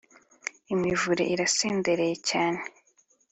[0.73, 2.59] imivure irasendereye cyane